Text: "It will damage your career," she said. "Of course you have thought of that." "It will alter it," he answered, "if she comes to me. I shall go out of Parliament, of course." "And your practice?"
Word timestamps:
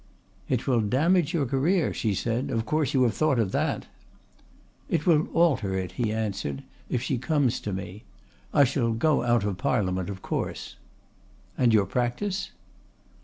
"It 0.49 0.65
will 0.65 0.81
damage 0.81 1.31
your 1.31 1.45
career," 1.45 1.93
she 1.93 2.15
said. 2.15 2.49
"Of 2.49 2.65
course 2.65 2.95
you 2.95 3.03
have 3.03 3.13
thought 3.13 3.37
of 3.37 3.51
that." 3.51 3.85
"It 4.89 5.05
will 5.05 5.27
alter 5.31 5.77
it," 5.77 5.91
he 5.91 6.11
answered, 6.11 6.63
"if 6.89 7.03
she 7.03 7.19
comes 7.19 7.59
to 7.59 7.71
me. 7.71 8.01
I 8.51 8.63
shall 8.63 8.93
go 8.93 9.21
out 9.21 9.43
of 9.43 9.59
Parliament, 9.59 10.09
of 10.09 10.23
course." 10.23 10.75
"And 11.55 11.71
your 11.71 11.85
practice?" 11.85 12.49